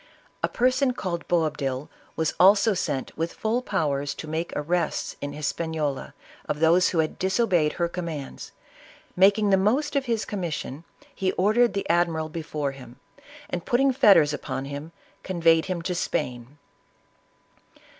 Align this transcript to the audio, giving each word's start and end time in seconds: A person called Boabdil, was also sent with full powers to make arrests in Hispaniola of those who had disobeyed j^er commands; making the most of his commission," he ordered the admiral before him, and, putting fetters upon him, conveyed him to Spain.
A 0.41 0.47
person 0.47 0.93
called 0.93 1.27
Boabdil, 1.27 1.87
was 2.15 2.33
also 2.39 2.73
sent 2.73 3.15
with 3.15 3.35
full 3.35 3.61
powers 3.61 4.15
to 4.15 4.27
make 4.27 4.51
arrests 4.55 5.15
in 5.21 5.33
Hispaniola 5.33 6.15
of 6.49 6.59
those 6.59 6.89
who 6.89 6.97
had 6.97 7.19
disobeyed 7.19 7.73
j^er 7.73 7.91
commands; 7.93 8.51
making 9.15 9.51
the 9.51 9.57
most 9.57 9.95
of 9.95 10.05
his 10.05 10.25
commission," 10.25 10.85
he 11.13 11.33
ordered 11.33 11.75
the 11.75 11.87
admiral 11.87 12.29
before 12.29 12.71
him, 12.71 12.95
and, 13.47 13.63
putting 13.63 13.93
fetters 13.93 14.33
upon 14.33 14.65
him, 14.65 14.91
conveyed 15.21 15.65
him 15.65 15.83
to 15.83 15.93
Spain. 15.93 16.57